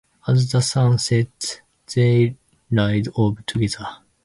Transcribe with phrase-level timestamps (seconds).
[0.27, 1.61] As the sun sets
[1.93, 2.35] they
[2.71, 3.87] ride off together.